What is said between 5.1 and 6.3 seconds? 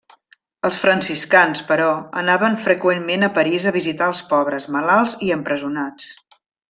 i empresonats.